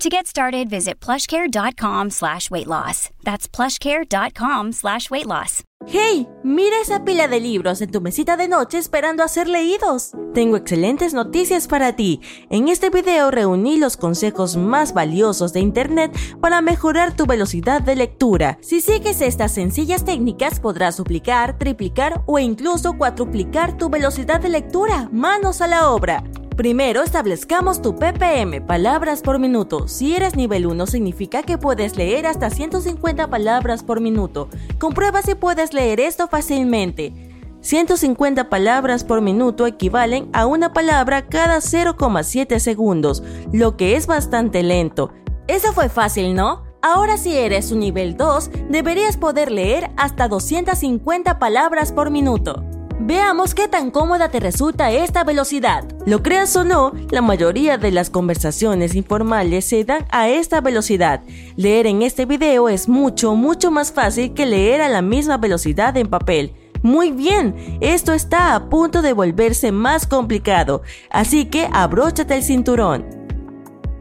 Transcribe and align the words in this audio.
To 0.00 0.08
get 0.08 0.26
started, 0.26 0.68
visit 0.68 0.98
plushcare.com 1.00 2.10
slash 2.10 2.50
weight 2.50 2.66
loss. 2.66 3.10
That's 3.22 3.46
plushcare.com 3.46 4.72
slash 4.72 5.10
weight 5.10 5.26
loss. 5.26 5.62
¡Hey! 5.86 6.28
Mira 6.44 6.80
esa 6.80 7.04
pila 7.04 7.28
de 7.28 7.40
libros 7.40 7.80
en 7.82 7.90
tu 7.90 8.00
mesita 8.00 8.36
de 8.36 8.48
noche 8.48 8.78
esperando 8.78 9.22
a 9.22 9.28
ser 9.28 9.48
leídos. 9.48 10.12
Tengo 10.32 10.56
excelentes 10.56 11.12
noticias 11.12 11.66
para 11.66 11.94
ti. 11.94 12.20
En 12.50 12.68
este 12.68 12.90
video 12.90 13.30
reuní 13.30 13.78
los 13.78 13.96
consejos 13.96 14.56
más 14.56 14.92
valiosos 14.92 15.52
de 15.52 15.60
Internet 15.60 16.16
para 16.40 16.60
mejorar 16.60 17.14
tu 17.14 17.26
velocidad 17.26 17.82
de 17.82 17.96
lectura. 17.96 18.58
Si 18.60 18.80
sigues 18.80 19.20
estas 19.20 19.52
sencillas 19.52 20.04
técnicas 20.04 20.60
podrás 20.60 20.96
duplicar, 20.96 21.58
triplicar 21.58 22.22
o 22.26 22.38
incluso 22.38 22.96
cuatruplicar 22.96 23.76
tu 23.76 23.88
velocidad 23.88 24.40
de 24.40 24.48
lectura. 24.48 25.08
¡Manos 25.12 25.60
a 25.60 25.68
la 25.68 25.90
obra! 25.90 26.22
Primero 26.62 27.02
establezcamos 27.02 27.82
tu 27.82 27.96
ppm, 27.96 28.60
palabras 28.60 29.20
por 29.20 29.40
minuto. 29.40 29.88
Si 29.88 30.14
eres 30.14 30.36
nivel 30.36 30.68
1 30.68 30.86
significa 30.86 31.42
que 31.42 31.58
puedes 31.58 31.96
leer 31.96 32.24
hasta 32.24 32.50
150 32.50 33.28
palabras 33.30 33.82
por 33.82 34.00
minuto. 34.00 34.48
Comprueba 34.78 35.22
si 35.22 35.34
puedes 35.34 35.74
leer 35.74 35.98
esto 35.98 36.28
fácilmente. 36.28 37.14
150 37.62 38.48
palabras 38.48 39.02
por 39.02 39.22
minuto 39.22 39.66
equivalen 39.66 40.30
a 40.32 40.46
una 40.46 40.72
palabra 40.72 41.26
cada 41.26 41.56
0,7 41.56 42.60
segundos, 42.60 43.24
lo 43.52 43.76
que 43.76 43.96
es 43.96 44.06
bastante 44.06 44.62
lento. 44.62 45.10
Eso 45.48 45.72
fue 45.72 45.88
fácil, 45.88 46.36
¿no? 46.36 46.62
Ahora 46.80 47.16
si 47.16 47.36
eres 47.36 47.72
un 47.72 47.80
nivel 47.80 48.16
2, 48.16 48.52
deberías 48.70 49.16
poder 49.16 49.50
leer 49.50 49.90
hasta 49.96 50.28
250 50.28 51.40
palabras 51.40 51.90
por 51.90 52.10
minuto. 52.10 52.62
Veamos 53.04 53.52
qué 53.56 53.66
tan 53.66 53.90
cómoda 53.90 54.28
te 54.28 54.38
resulta 54.38 54.92
esta 54.92 55.24
velocidad. 55.24 55.84
Lo 56.06 56.22
creas 56.22 56.54
o 56.54 56.62
no, 56.62 56.92
la 57.10 57.20
mayoría 57.20 57.76
de 57.76 57.90
las 57.90 58.10
conversaciones 58.10 58.94
informales 58.94 59.64
se 59.64 59.82
dan 59.82 60.06
a 60.10 60.28
esta 60.28 60.60
velocidad. 60.60 61.20
Leer 61.56 61.88
en 61.88 62.02
este 62.02 62.26
video 62.26 62.68
es 62.68 62.88
mucho, 62.88 63.34
mucho 63.34 63.72
más 63.72 63.90
fácil 63.90 64.34
que 64.34 64.46
leer 64.46 64.80
a 64.82 64.88
la 64.88 65.02
misma 65.02 65.36
velocidad 65.36 65.96
en 65.96 66.08
papel. 66.08 66.54
Muy 66.82 67.10
bien, 67.10 67.78
esto 67.80 68.12
está 68.12 68.54
a 68.54 68.68
punto 68.68 69.02
de 69.02 69.14
volverse 69.14 69.72
más 69.72 70.06
complicado, 70.06 70.82
así 71.10 71.46
que 71.46 71.68
abróchate 71.72 72.36
el 72.36 72.44
cinturón. 72.44 73.04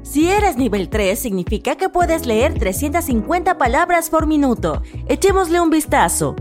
Si 0.03 0.29
eres 0.29 0.57
nivel 0.57 0.89
3, 0.89 1.18
significa 1.18 1.75
que 1.75 1.89
puedes 1.89 2.28
leer 2.28 2.53
350 2.53 3.57
palabras 3.57 4.12
por 4.12 4.28
minuto. 4.28 4.83
Echémosle 5.07 5.59
un 5.59 5.72
vistazo. 5.72 6.35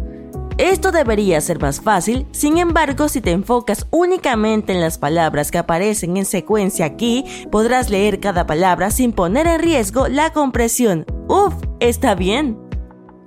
Esto 0.60 0.92
debería 0.92 1.40
ser 1.40 1.58
más 1.58 1.80
fácil, 1.80 2.26
sin 2.32 2.58
embargo, 2.58 3.08
si 3.08 3.22
te 3.22 3.30
enfocas 3.30 3.86
únicamente 3.90 4.74
en 4.74 4.82
las 4.82 4.98
palabras 4.98 5.50
que 5.50 5.56
aparecen 5.56 6.18
en 6.18 6.26
secuencia 6.26 6.84
aquí, 6.84 7.24
podrás 7.50 7.88
leer 7.88 8.20
cada 8.20 8.46
palabra 8.46 8.90
sin 8.90 9.12
poner 9.12 9.46
en 9.46 9.60
riesgo 9.60 10.06
la 10.08 10.34
compresión. 10.34 11.06
Uf, 11.28 11.54
está 11.80 12.14
bien. 12.14 12.58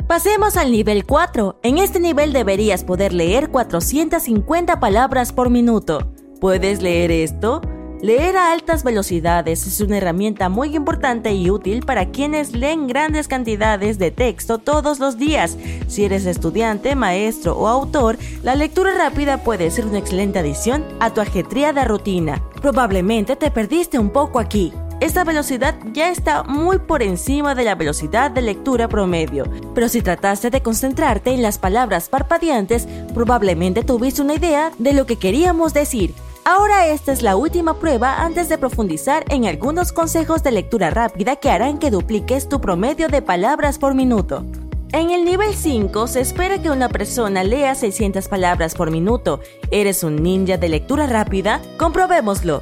Pasemos 0.06 0.58
al 0.58 0.72
nivel 0.72 1.08
4. 1.08 1.60
En 1.64 1.80
este 1.80 2.00
nivel 2.00 2.34
deberías 2.34 2.84
poder 2.84 3.14
leer 3.14 3.50
450 3.50 4.80
palabras 4.80 5.34
por 5.34 5.50
minuto. 5.50 6.14
¿Puedes 6.40 6.84
leer 6.84 7.10
esto? 7.10 7.62
Leer 8.04 8.36
a 8.36 8.52
altas 8.52 8.84
velocidades 8.84 9.66
es 9.66 9.80
una 9.80 9.96
herramienta 9.96 10.50
muy 10.50 10.76
importante 10.76 11.34
y 11.34 11.50
útil 11.50 11.86
para 11.86 12.12
quienes 12.12 12.52
leen 12.52 12.86
grandes 12.86 13.30
cantidades 13.30 13.98
de 13.98 14.12
texto 14.12 14.58
todos 14.58 15.00
los 15.00 15.18
días. 15.18 15.58
Si 15.88 16.04
eres 16.04 16.26
estudiante, 16.26 16.98
maestro 16.98 17.58
o 17.58 17.70
autor, 17.70 18.18
la 18.44 18.56
lectura 18.56 18.94
rápida 18.94 19.42
puede 19.46 19.72
ser 19.72 19.86
una 19.86 20.00
excelente 20.00 20.40
adición 20.40 20.84
a 21.00 21.14
tu 21.14 21.22
ajetreada 21.22 21.86
rutina. 21.86 22.44
Probablemente 22.62 23.38
te 23.38 23.50
perdiste 23.52 23.98
un 23.98 24.10
poco 24.10 24.40
aquí. 24.40 24.74
Esta 25.00 25.24
velocidad 25.24 25.76
ya 25.94 26.10
está 26.10 26.44
muy 26.44 26.80
por 26.80 27.04
encima 27.04 27.56
de 27.56 27.64
la 27.64 27.76
velocidad 27.76 28.32
de 28.32 28.42
lectura 28.42 28.90
promedio, 28.90 29.46
pero 29.74 29.88
si 29.88 30.02
trataste 30.02 30.50
de 30.50 30.62
concentrarte 30.62 31.32
en 31.32 31.42
las 31.42 31.58
palabras 31.58 32.10
parpadeantes, 32.10 32.86
probablemente 33.14 33.82
tuviste 33.82 34.22
una 34.22 34.36
idea 34.36 34.74
de 34.78 34.92
lo 34.92 35.06
que 35.06 35.16
queríamos 35.16 35.74
decir. 35.74 36.14
Ahora 36.46 36.88
esta 36.88 37.14
es 37.14 37.22
la 37.22 37.38
última 37.38 37.80
prueba 37.80 38.22
antes 38.22 38.50
de 38.50 38.58
profundizar 38.58 39.24
en 39.30 39.46
algunos 39.46 39.94
consejos 39.94 40.44
de 40.44 40.52
lectura 40.52 40.90
rápida 40.90 41.38
que 41.38 41.50
harán 41.50 41.78
que 41.78 41.90
dupliques 41.90 42.50
tu 42.50 42.60
promedio 42.60 43.08
de 43.08 43.22
palabras 43.22 43.78
por 43.78 43.96
minuto. 43.96 44.46
En 44.92 45.12
el 45.12 45.24
nivel 45.24 45.54
5 45.54 46.06
se 46.08 46.20
espera 46.20 46.62
que 46.62 46.70
una 46.70 46.90
persona 46.90 47.46
lea 47.46 47.76
600 47.76 48.28
palabras 48.28 48.76
por 48.76 48.92
minuto. 48.92 49.40
¿Eres 49.72 50.04
un 50.04 50.18
ninja 50.18 50.58
de 50.58 50.68
lectura 50.68 51.08
rápida? 51.08 51.62
Comprobémoslo. 51.78 52.62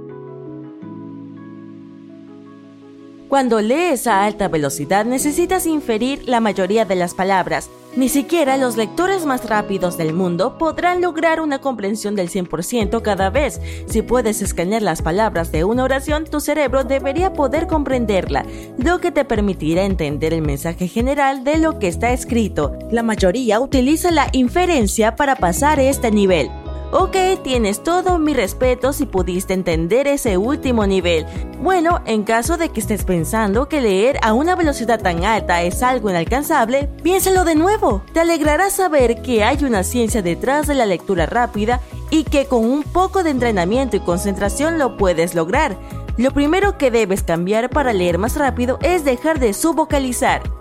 Cuando 3.31 3.61
lees 3.61 4.07
a 4.07 4.25
alta 4.25 4.49
velocidad 4.49 5.05
necesitas 5.05 5.65
inferir 5.65 6.27
la 6.27 6.41
mayoría 6.41 6.83
de 6.83 6.95
las 6.97 7.13
palabras. 7.13 7.69
Ni 7.95 8.09
siquiera 8.09 8.57
los 8.57 8.75
lectores 8.75 9.25
más 9.25 9.49
rápidos 9.49 9.97
del 9.97 10.11
mundo 10.11 10.57
podrán 10.57 10.99
lograr 10.99 11.39
una 11.39 11.61
comprensión 11.61 12.13
del 12.17 12.27
100% 12.27 13.01
cada 13.01 13.29
vez. 13.29 13.61
Si 13.85 14.01
puedes 14.01 14.41
escanear 14.41 14.81
las 14.81 15.01
palabras 15.01 15.49
de 15.53 15.63
una 15.63 15.85
oración, 15.85 16.25
tu 16.25 16.41
cerebro 16.41 16.83
debería 16.83 17.31
poder 17.31 17.67
comprenderla, 17.67 18.45
lo 18.77 18.99
que 18.99 19.11
te 19.11 19.23
permitirá 19.23 19.85
entender 19.85 20.33
el 20.33 20.41
mensaje 20.41 20.89
general 20.89 21.45
de 21.45 21.57
lo 21.57 21.79
que 21.79 21.87
está 21.87 22.11
escrito. 22.11 22.77
La 22.91 23.01
mayoría 23.01 23.61
utiliza 23.61 24.11
la 24.11 24.27
inferencia 24.33 25.15
para 25.15 25.37
pasar 25.37 25.79
este 25.79 26.11
nivel. 26.11 26.51
Ok, 26.93 27.15
tienes 27.41 27.83
todo 27.83 28.19
mi 28.19 28.33
respeto 28.33 28.91
si 28.91 29.05
pudiste 29.05 29.53
entender 29.53 30.07
ese 30.07 30.37
último 30.37 30.85
nivel. 30.85 31.25
Bueno, 31.61 32.01
en 32.05 32.23
caso 32.23 32.57
de 32.57 32.67
que 32.67 32.81
estés 32.81 33.05
pensando 33.05 33.69
que 33.69 33.79
leer 33.79 34.17
a 34.21 34.33
una 34.33 34.57
velocidad 34.57 35.01
tan 35.01 35.23
alta 35.23 35.61
es 35.61 35.83
algo 35.83 36.09
inalcanzable, 36.09 36.89
piénsalo 37.01 37.45
de 37.45 37.55
nuevo. 37.55 38.03
Te 38.11 38.19
alegrará 38.19 38.69
saber 38.69 39.21
que 39.21 39.45
hay 39.45 39.63
una 39.63 39.83
ciencia 39.83 40.21
detrás 40.21 40.67
de 40.67 40.75
la 40.75 40.85
lectura 40.85 41.25
rápida 41.27 41.79
y 42.09 42.25
que 42.25 42.47
con 42.47 42.65
un 42.65 42.83
poco 42.83 43.23
de 43.23 43.29
entrenamiento 43.29 43.95
y 43.95 44.01
concentración 44.01 44.77
lo 44.77 44.97
puedes 44.97 45.33
lograr. 45.33 45.77
Lo 46.17 46.31
primero 46.31 46.77
que 46.77 46.91
debes 46.91 47.23
cambiar 47.23 47.69
para 47.69 47.93
leer 47.93 48.17
más 48.17 48.35
rápido 48.35 48.79
es 48.81 49.05
dejar 49.05 49.39
de 49.39 49.53
subvocalizar. 49.53 50.60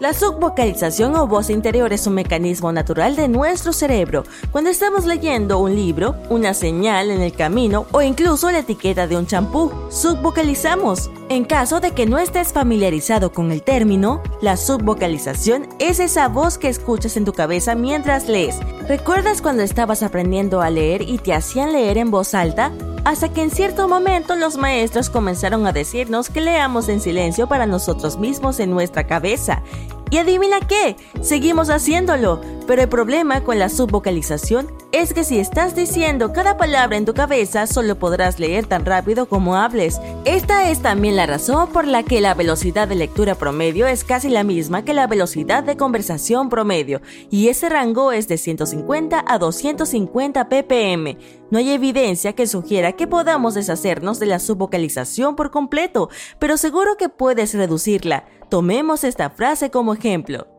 La 0.00 0.12
subvocalización 0.12 1.14
o 1.14 1.28
voz 1.28 1.50
interior 1.50 1.92
es 1.92 2.08
un 2.08 2.14
mecanismo 2.14 2.72
natural 2.72 3.14
de 3.14 3.28
nuestro 3.28 3.72
cerebro. 3.72 4.24
Cuando 4.50 4.68
estamos 4.68 5.04
leyendo 5.04 5.60
un 5.60 5.76
libro, 5.76 6.16
una 6.30 6.52
señal 6.52 7.12
en 7.12 7.20
el 7.20 7.32
camino 7.32 7.86
o 7.92 8.02
incluso 8.02 8.50
la 8.50 8.58
etiqueta 8.58 9.06
de 9.06 9.16
un 9.16 9.26
champú, 9.26 9.70
subvocalizamos. 9.90 11.12
En 11.28 11.44
caso 11.44 11.78
de 11.78 11.92
que 11.92 12.06
no 12.06 12.18
estés 12.18 12.52
familiarizado 12.52 13.32
con 13.32 13.52
el 13.52 13.62
término, 13.62 14.20
la 14.42 14.56
subvocalización 14.56 15.68
es 15.78 16.00
esa 16.00 16.26
voz 16.26 16.58
que 16.58 16.68
escuchas 16.68 17.16
en 17.16 17.24
tu 17.24 17.32
cabeza 17.32 17.76
mientras 17.76 18.28
lees. 18.28 18.58
¿Recuerdas 18.88 19.40
cuando 19.40 19.62
estabas 19.62 20.02
aprendiendo 20.02 20.60
a 20.60 20.70
leer 20.70 21.02
y 21.02 21.18
te 21.18 21.34
hacían 21.34 21.72
leer 21.72 21.98
en 21.98 22.10
voz 22.10 22.34
alta? 22.34 22.72
Hasta 23.04 23.28
que 23.28 23.42
en 23.42 23.50
cierto 23.50 23.86
momento 23.86 24.34
los 24.34 24.56
maestros 24.56 25.10
comenzaron 25.10 25.66
a 25.66 25.72
decirnos 25.72 26.30
que 26.30 26.40
leamos 26.40 26.88
en 26.88 27.00
silencio 27.00 27.46
para 27.46 27.66
nosotros 27.66 28.18
mismos 28.18 28.60
en 28.60 28.70
nuestra 28.70 29.06
cabeza. 29.06 29.62
Y 30.10 30.18
adivina 30.18 30.60
qué, 30.60 30.96
seguimos 31.20 31.70
haciéndolo, 31.70 32.40
pero 32.66 32.82
el 32.82 32.88
problema 32.88 33.42
con 33.42 33.58
la 33.58 33.68
subvocalización 33.68 34.72
es 34.92 35.12
que 35.12 35.24
si 35.24 35.38
estás 35.38 35.74
diciendo 35.74 36.32
cada 36.32 36.56
palabra 36.56 36.96
en 36.96 37.04
tu 37.04 37.14
cabeza, 37.14 37.66
solo 37.66 37.98
podrás 37.98 38.38
leer 38.38 38.66
tan 38.66 38.84
rápido 38.84 39.26
como 39.26 39.56
hables. 39.56 40.00
Esta 40.24 40.70
es 40.70 40.80
también 40.80 41.16
la 41.16 41.26
razón 41.26 41.70
por 41.70 41.86
la 41.86 42.02
que 42.02 42.20
la 42.20 42.34
velocidad 42.34 42.88
de 42.88 42.94
lectura 42.94 43.34
promedio 43.34 43.86
es 43.86 44.04
casi 44.04 44.28
la 44.28 44.44
misma 44.44 44.84
que 44.84 44.94
la 44.94 45.06
velocidad 45.06 45.64
de 45.64 45.76
conversación 45.76 46.48
promedio, 46.48 47.00
y 47.30 47.48
ese 47.48 47.68
rango 47.68 48.12
es 48.12 48.28
de 48.28 48.38
150 48.38 49.24
a 49.26 49.38
250 49.38 50.48
ppm. 50.48 51.18
No 51.50 51.58
hay 51.58 51.70
evidencia 51.70 52.34
que 52.34 52.46
sugiera 52.46 52.92
que 52.92 53.06
podamos 53.06 53.54
deshacernos 53.54 54.18
de 54.18 54.26
la 54.26 54.38
subvocalización 54.38 55.36
por 55.36 55.50
completo, 55.50 56.08
pero 56.38 56.56
seguro 56.56 56.96
que 56.96 57.08
puedes 57.08 57.54
reducirla. 57.54 58.26
Tomemos 58.48 59.04
esta 59.04 59.30
frase 59.30 59.70
como 59.70 59.94
ejemplo. 59.94 60.53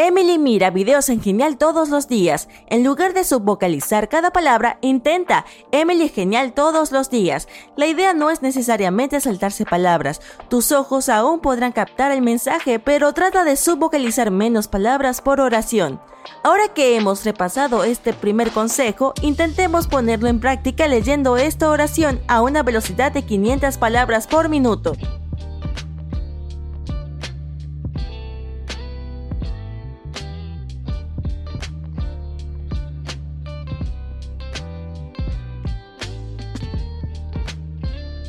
Emily 0.00 0.38
mira 0.38 0.70
videos 0.70 1.08
en 1.08 1.20
Genial 1.20 1.58
todos 1.58 1.88
los 1.88 2.06
días. 2.06 2.48
En 2.68 2.84
lugar 2.84 3.14
de 3.14 3.24
subvocalizar 3.24 4.08
cada 4.08 4.32
palabra, 4.32 4.78
intenta 4.80 5.44
Emily 5.72 6.08
Genial 6.08 6.52
todos 6.52 6.92
los 6.92 7.10
días. 7.10 7.48
La 7.74 7.88
idea 7.88 8.14
no 8.14 8.30
es 8.30 8.40
necesariamente 8.40 9.20
saltarse 9.20 9.64
palabras. 9.64 10.20
Tus 10.48 10.70
ojos 10.70 11.08
aún 11.08 11.40
podrán 11.40 11.72
captar 11.72 12.12
el 12.12 12.22
mensaje, 12.22 12.78
pero 12.78 13.12
trata 13.12 13.42
de 13.42 13.56
subvocalizar 13.56 14.30
menos 14.30 14.68
palabras 14.68 15.20
por 15.20 15.40
oración. 15.40 16.00
Ahora 16.44 16.68
que 16.72 16.94
hemos 16.96 17.24
repasado 17.24 17.82
este 17.82 18.12
primer 18.12 18.52
consejo, 18.52 19.14
intentemos 19.20 19.88
ponerlo 19.88 20.28
en 20.28 20.38
práctica 20.38 20.86
leyendo 20.86 21.36
esta 21.36 21.70
oración 21.70 22.20
a 22.28 22.40
una 22.42 22.62
velocidad 22.62 23.10
de 23.10 23.24
500 23.24 23.78
palabras 23.78 24.28
por 24.28 24.48
minuto. 24.48 24.92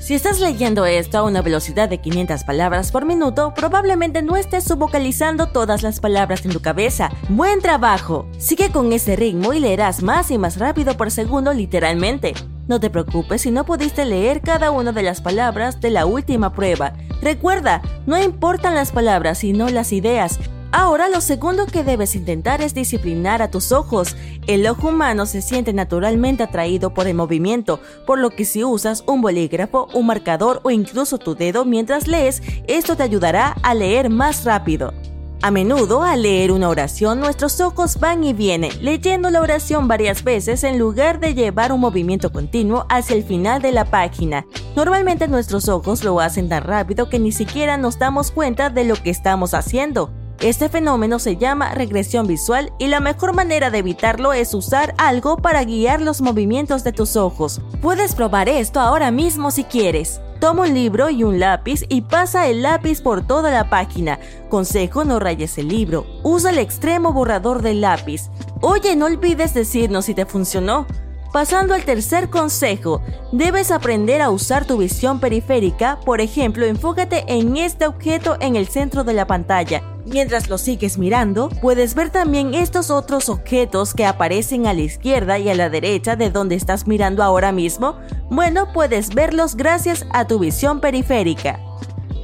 Si 0.09 0.15
estás 0.15 0.39
leyendo 0.39 0.87
esto 0.87 1.19
a 1.19 1.23
una 1.23 1.43
velocidad 1.43 1.87
de 1.87 1.99
500 1.99 2.43
palabras 2.43 2.91
por 2.91 3.05
minuto, 3.05 3.53
probablemente 3.53 4.23
no 4.23 4.37
estés 4.37 4.63
subvocalizando 4.63 5.49
todas 5.49 5.83
las 5.83 5.99
palabras 5.99 6.43
en 6.45 6.51
tu 6.51 6.61
cabeza. 6.61 7.11
¡Buen 7.29 7.61
trabajo! 7.61 8.27
Sigue 8.39 8.71
con 8.71 8.91
ese 8.91 9.15
ritmo 9.15 9.53
y 9.53 9.59
leerás 9.59 10.01
más 10.01 10.31
y 10.31 10.39
más 10.39 10.57
rápido 10.57 10.97
por 10.97 11.11
segundo 11.11 11.53
literalmente. 11.53 12.33
No 12.67 12.79
te 12.79 12.89
preocupes 12.89 13.43
si 13.43 13.51
no 13.51 13.67
pudiste 13.67 14.03
leer 14.03 14.41
cada 14.41 14.71
una 14.71 14.93
de 14.93 15.03
las 15.03 15.21
palabras 15.21 15.79
de 15.79 15.91
la 15.91 16.07
última 16.07 16.53
prueba. 16.53 16.93
Recuerda, 17.21 17.83
no 18.07 18.19
importan 18.19 18.73
las 18.73 18.91
palabras 18.91 19.37
sino 19.37 19.69
las 19.69 19.93
ideas. 19.93 20.39
Ahora 20.71 21.09
lo 21.09 21.19
segundo 21.19 21.65
que 21.65 21.83
debes 21.83 22.15
intentar 22.15 22.61
es 22.61 22.75
disciplinar 22.75 23.41
a 23.41 23.49
tus 23.49 23.71
ojos. 23.71 24.15
El 24.45 24.67
ojo 24.67 24.89
humano 24.89 25.25
se 25.25 25.41
siente 25.41 25.73
naturalmente 25.73 26.43
atraído 26.43 26.93
por 26.93 27.07
el 27.07 27.15
movimiento, 27.15 27.79
por 28.05 28.19
lo 28.19 28.29
que 28.29 28.45
si 28.45 28.63
usas 28.63 29.03
un 29.07 29.21
bolígrafo, 29.21 29.87
un 29.93 30.05
marcador 30.05 30.61
o 30.63 30.69
incluso 30.69 31.17
tu 31.17 31.33
dedo 31.33 31.65
mientras 31.65 32.07
lees, 32.07 32.43
esto 32.67 32.95
te 32.95 33.03
ayudará 33.03 33.55
a 33.63 33.73
leer 33.73 34.11
más 34.11 34.45
rápido. 34.45 34.93
A 35.41 35.51
menudo, 35.51 36.03
al 36.03 36.21
leer 36.21 36.51
una 36.51 36.67
oración, 36.67 37.21
nuestros 37.21 37.61
ojos 37.61 37.97
van 37.99 38.25
y 38.25 38.33
vienen, 38.33 38.71
leyendo 38.83 39.29
la 39.29 39.41
oración 39.41 39.87
varias 39.87 40.23
veces 40.23 40.65
en 40.65 40.77
lugar 40.77 41.21
de 41.21 41.33
llevar 41.33 41.71
un 41.71 41.79
movimiento 41.79 42.31
continuo 42.31 42.85
hacia 42.89 43.15
el 43.15 43.23
final 43.23 43.61
de 43.61 43.71
la 43.71 43.85
página. 43.85 44.45
Normalmente 44.75 45.29
nuestros 45.29 45.69
ojos 45.69 46.03
lo 46.03 46.19
hacen 46.19 46.49
tan 46.49 46.63
rápido 46.63 47.09
que 47.09 47.19
ni 47.19 47.31
siquiera 47.31 47.77
nos 47.77 47.97
damos 47.97 48.31
cuenta 48.31 48.69
de 48.69 48.83
lo 48.83 48.95
que 48.95 49.09
estamos 49.09 49.53
haciendo. 49.53 50.11
Este 50.41 50.69
fenómeno 50.69 51.19
se 51.19 51.35
llama 51.35 51.73
regresión 51.73 52.25
visual 52.25 52.71
y 52.79 52.87
la 52.87 53.01
mejor 53.01 53.35
manera 53.35 53.69
de 53.69 53.79
evitarlo 53.79 54.31
es 54.31 54.53
usar 54.53 54.95
algo 54.97 55.35
para 55.35 55.65
guiar 55.65 55.99
los 55.99 56.21
movimientos 56.21 56.85
de 56.85 56.93
tus 56.93 57.17
ojos. 57.17 57.59
Puedes 57.81 58.15
probar 58.15 58.47
esto 58.47 58.79
ahora 58.79 59.11
mismo 59.11 59.51
si 59.51 59.65
quieres. 59.65 60.21
Toma 60.39 60.61
un 60.61 60.73
libro 60.73 61.09
y 61.09 61.25
un 61.25 61.41
lápiz 61.41 61.83
y 61.89 62.03
pasa 62.03 62.47
el 62.47 62.61
lápiz 62.61 63.01
por 63.01 63.27
toda 63.27 63.51
la 63.51 63.69
página. 63.69 64.17
Consejo, 64.47 65.03
no 65.03 65.19
rayes 65.19 65.57
el 65.57 65.67
libro. 65.67 66.05
Usa 66.23 66.51
el 66.51 66.59
extremo 66.59 67.11
borrador 67.11 67.61
del 67.61 67.81
lápiz. 67.81 68.29
Oye, 68.61 68.95
no 68.95 69.07
olvides 69.07 69.53
decirnos 69.53 70.05
si 70.05 70.13
te 70.13 70.25
funcionó. 70.25 70.87
Pasando 71.31 71.73
al 71.73 71.85
tercer 71.85 72.29
consejo, 72.29 73.01
debes 73.31 73.71
aprender 73.71 74.21
a 74.21 74.31
usar 74.31 74.65
tu 74.65 74.77
visión 74.77 75.19
periférica, 75.19 75.99
por 76.05 76.21
ejemplo, 76.21 76.65
enfócate 76.65 77.23
en 77.27 77.57
este 77.57 77.85
objeto 77.85 78.37
en 78.39 78.55
el 78.55 78.67
centro 78.67 79.03
de 79.03 79.13
la 79.13 79.27
pantalla 79.27 79.83
Mientras 80.11 80.49
lo 80.49 80.57
sigues 80.57 80.97
mirando, 80.97 81.49
puedes 81.61 81.93
ver 81.93 82.09
también 82.09 82.55
estos 82.55 82.89
otros 82.89 83.29
objetos 83.29 83.93
que 83.93 84.07
aparecen 84.07 84.65
a 84.65 84.73
la 84.73 84.81
izquierda 84.81 85.37
y 85.37 85.49
a 85.49 85.55
la 85.55 85.69
derecha 85.69 86.15
de 86.15 86.31
donde 86.31 86.55
estás 86.55 86.87
mirando 86.87 87.21
ahora 87.21 87.51
mismo. 87.51 87.95
Bueno, 88.29 88.73
puedes 88.73 89.13
verlos 89.13 89.55
gracias 89.55 90.07
a 90.11 90.25
tu 90.25 90.39
visión 90.39 90.81
periférica. 90.81 91.59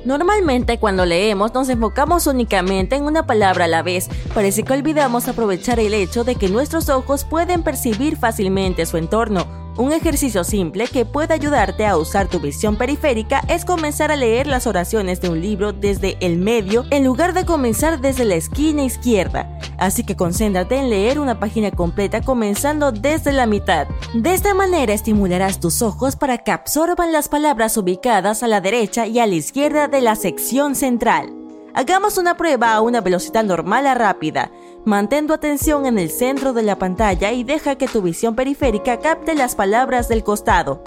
Normalmente 0.06 0.78
cuando 0.78 1.04
leemos 1.04 1.54
nos 1.54 1.68
enfocamos 1.68 2.28
únicamente 2.28 2.96
en 2.96 3.04
una 3.04 3.26
palabra 3.26 3.66
a 3.66 3.68
la 3.68 3.82
vez. 3.82 4.08
Parece 4.34 4.64
que 4.64 4.74
olvidamos 4.74 5.28
aprovechar 5.28 5.80
el 5.80 5.96
hecho 5.96 6.24
de 6.24 6.36
que 6.36 6.48
nuestros 6.48 6.90
ojos 6.90 7.26
pueden 7.26 7.64
percibir 7.64 8.16
fácilmente 8.16 8.86
su 8.86 8.98
entorno 8.98 9.65
un 9.78 9.92
ejercicio 9.92 10.44
simple 10.44 10.88
que 10.88 11.06
puede 11.06 11.34
ayudarte 11.34 11.86
a 11.86 11.98
usar 11.98 12.28
tu 12.28 12.40
visión 12.40 12.78
periférica 12.78 13.42
es 13.48 13.66
comenzar 13.66 14.12
a 14.12 14.16
leer 14.16 14.48
las 14.48 14.68
oraciones 14.68 15.20
de 15.22 15.30
un 15.30 15.42
libro 15.42 15.74
desde 15.74 16.18
el 16.22 16.38
medio 16.38 16.86
en 16.92 17.04
lugar 17.04 17.34
de 17.34 17.46
comenzar 17.46 18.00
desde 18.00 18.26
la 18.26 18.36
esquina 18.36 18.84
izquierda. 18.84 19.60
Así 19.78 20.06
que 20.06 20.16
concéntrate 20.16 20.78
en 20.78 20.90
leer 20.90 21.20
una 21.20 21.40
página 21.40 21.72
completa 21.72 22.22
comenzando 22.22 22.92
desde 22.92 23.34
la 23.34 23.46
mitad. 23.46 23.88
De 24.14 24.34
esta 24.34 24.54
manera 24.54 24.94
estimularás 24.94 25.60
tus 25.60 25.82
ojos 25.82 26.16
para 26.16 26.38
que 26.38 26.52
absorban 26.52 27.12
las 27.12 27.28
palabras 27.28 27.76
ubicadas 27.78 28.44
a 28.44 28.48
la 28.48 28.62
derecha 28.62 29.08
y 29.08 29.20
a 29.20 29.28
la 29.28 29.36
izquierda 29.36 29.88
de 29.88 30.02
la 30.02 30.16
sección 30.16 30.76
central. 30.76 31.34
Hagamos 31.74 32.18
una 32.18 32.38
prueba 32.38 32.74
a 32.74 32.80
una 32.80 33.02
velocidad 33.02 33.44
normal 33.44 33.86
a 33.86 33.96
rápida. 33.96 34.50
Mantén 34.86 35.26
tu 35.26 35.34
atención 35.34 35.88
en 35.88 35.98
el 35.98 36.12
centro 36.12 36.54
de 36.54 36.62
la 36.62 36.78
pantalla 36.78 37.32
y 37.32 37.44
deja 37.44 37.76
que 37.76 37.88
tu 37.88 38.04
visión 38.04 38.36
periférica 38.36 39.00
capte 39.00 39.34
las 39.34 39.56
palabras 39.56 40.08
del 40.08 40.24
costado. 40.24 40.84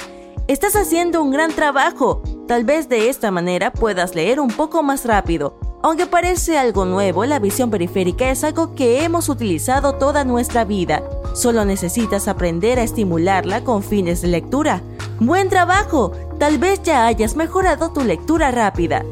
Estás 0.46 0.76
haciendo 0.76 1.20
un 1.20 1.32
gran 1.32 1.50
trabajo. 1.50 2.22
Tal 2.46 2.62
vez 2.62 2.88
de 2.88 3.08
esta 3.08 3.32
manera 3.32 3.72
puedas 3.72 4.14
leer 4.14 4.38
un 4.38 4.50
poco 4.50 4.84
más 4.84 5.04
rápido. 5.04 5.58
Aunque 5.82 6.06
parece 6.06 6.56
algo 6.56 6.84
nuevo, 6.84 7.24
la 7.24 7.40
visión 7.40 7.70
periférica 7.70 8.30
es 8.30 8.44
algo 8.44 8.76
que 8.76 9.02
hemos 9.02 9.28
utilizado 9.28 9.96
toda 9.96 10.22
nuestra 10.22 10.64
vida. 10.64 11.02
Solo 11.34 11.64
necesitas 11.64 12.28
aprender 12.28 12.78
a 12.78 12.84
estimularla 12.84 13.64
con 13.64 13.82
fines 13.82 14.22
de 14.22 14.28
lectura. 14.28 14.80
¡Buen 15.18 15.48
trabajo! 15.48 16.12
Tal 16.38 16.58
vez 16.58 16.80
ya 16.84 17.04
hayas 17.06 17.34
mejorado 17.34 17.90
tu 17.92 18.04
lectura 18.04 18.52
rápida. 18.52 19.04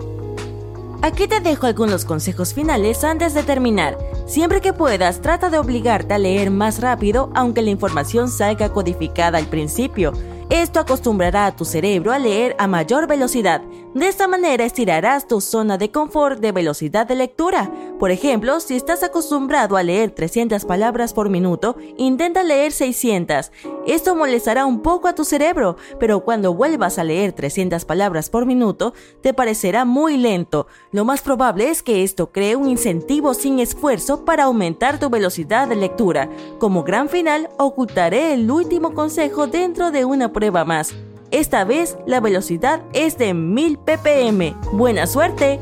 Aquí 1.03 1.27
te 1.27 1.41
dejo 1.41 1.67
algunos 1.67 2.05
consejos 2.05 2.55
finales 2.55 3.03
antes 3.03 3.35
de 3.35 3.43
terminar. 3.43 3.99
Siempre 4.27 4.61
que 4.61 4.73
puedas, 4.73 5.23
trata 5.23 5.51
de 5.51 5.59
obligarte 5.59 6.13
a 6.13 6.19
leer 6.19 6.51
más 6.51 6.81
rápido 6.81 7.31
aunque 7.37 7.63
la 7.63 7.71
información 7.71 8.29
salga 8.29 8.73
codificada 8.73 9.39
al 9.39 9.47
principio. 9.47 10.13
Esto 10.51 10.81
acostumbrará 10.81 11.47
a 11.47 11.55
tu 11.55 11.65
cerebro 11.65 12.13
a 12.13 12.19
leer 12.19 12.57
a 12.59 12.67
mayor 12.67 13.07
velocidad. 13.07 13.63
De 13.97 14.09
esta 14.09 14.29
manera 14.29 14.67
estirarás 14.67 15.27
tu 15.27 15.41
zona 15.41 15.79
de 15.79 15.91
confort 15.91 16.39
de 16.39 16.53
velocidad 16.53 17.07
de 17.07 17.15
lectura. 17.15 17.73
Por 17.99 18.11
ejemplo, 18.11 18.61
si 18.61 18.77
estás 18.77 19.03
acostumbrado 19.03 19.75
a 19.75 19.83
leer 19.83 20.11
300 20.11 20.67
palabras 20.67 21.15
por 21.15 21.31
minuto, 21.31 21.79
intenta 21.97 22.43
leer 22.43 22.73
600. 22.73 23.51
Esto 23.87 24.15
molestará 24.15 24.67
un 24.67 24.83
poco 24.83 25.09
a 25.09 25.15
tu 25.15 25.25
cerebro, 25.25 25.79
pero 25.99 26.21
cuando 26.21 26.53
vuelvas 26.53 26.99
a 26.99 27.05
leer 27.05 27.33
300 27.33 27.87
palabras 27.87 28.29
por 28.29 28.45
minuto, 28.45 28.93
te 29.23 29.33
parecerá 29.33 29.87
muy 29.87 30.19
lento. 30.19 30.67
Lo 30.93 31.07
más 31.07 31.23
probable 31.23 31.71
es 31.71 31.83
que 31.83 32.03
esto 32.03 32.33
cree 32.33 32.55
un 32.55 32.69
incentivo 32.69 33.33
sin 33.33 33.61
esfuerzo 33.61 34.27
para 34.27 34.45
aumentar 34.45 35.01
tu 35.01 35.09
velocidad 35.09 35.69
de 35.69 35.77
lectura. 35.77 36.29
Como 36.59 36.85
gran 36.85 37.09
final, 37.09 37.49
ocultaré 37.57 38.35
el 38.35 38.51
último 38.51 38.93
consejo 38.93 39.47
dentro 39.47 39.91
de 39.91 40.05
una 40.05 40.35
prueba 40.35 40.67
más. 40.67 40.95
Esta 41.37 41.65
vez 41.65 41.99
la 42.07 42.21
velocidad 42.21 42.81
es 42.95 43.19
de 43.19 43.35
1000 43.35 43.77
ppm. 43.77 44.57
¡Buena 44.73 45.07
suerte! 45.07 45.61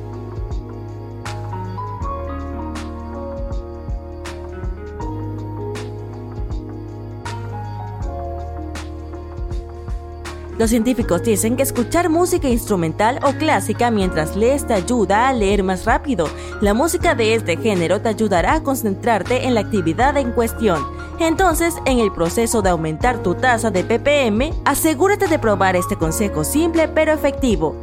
Los 10.57 10.71
científicos 10.71 11.25
dicen 11.25 11.57
que 11.57 11.65
escuchar 11.65 12.09
música 12.09 12.49
instrumental 12.49 13.19
o 13.25 13.33
clásica 13.33 13.91
mientras 13.91 14.37
lees 14.37 14.65
te 14.69 14.75
ayuda 14.75 15.27
a 15.27 15.33
leer 15.33 15.65
más 15.65 15.87
rápido. 15.87 16.29
La 16.61 16.73
música 16.73 17.17
de 17.17 17.35
este 17.35 17.57
género 17.57 18.01
te 18.01 18.11
ayudará 18.11 18.55
a 18.55 18.63
concentrarte 18.63 19.45
en 19.45 19.55
la 19.55 19.63
actividad 19.63 20.17
en 20.19 20.31
cuestión. 20.31 20.94
Entonces, 21.19 21.75
en 21.87 21.99
el 21.99 22.13
proceso 22.13 22.63
de 22.63 22.71
aumentar 22.71 23.23
tu 23.23 23.35
tasa 23.35 23.71
de 23.71 23.85
ppm, 23.85 24.53
asegúrate 24.65 25.29
de 25.29 25.39
probar 25.39 25.77
este 25.77 25.97
consejo 25.97 26.45
simple 26.45 26.89
pero 26.89 27.13
efectivo. 27.13 27.75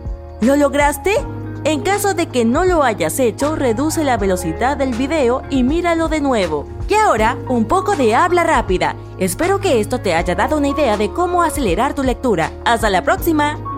¿Lo 0.42 0.56
lograste? 0.56 1.14
En 1.64 1.82
caso 1.82 2.16
de 2.16 2.28
que 2.28 2.44
no 2.44 2.66
lo 2.66 2.84
hayas 2.84 3.20
hecho, 3.20 3.56
reduce 3.56 4.04
la 4.04 4.18
velocidad 4.18 4.78
del 4.78 4.94
video 4.96 5.44
y 5.52 5.64
míralo 5.64 6.08
de 6.08 6.20
nuevo. 6.20 6.66
Y 6.90 6.96
ahora, 6.96 7.38
un 7.48 7.66
poco 7.66 7.96
de 7.96 8.16
habla 8.16 8.44
rápida. 8.44 8.96
Espero 9.20 9.60
que 9.60 9.80
esto 9.80 10.02
te 10.02 10.16
haya 10.16 10.34
dado 10.34 10.58
una 10.58 10.70
idea 10.70 10.98
de 10.98 11.12
cómo 11.12 11.44
acelerar 11.44 11.94
tu 11.94 12.04
lectura. 12.04 12.52
¡Hasta 12.66 12.90
la 12.90 13.04
próxima! 13.04 13.71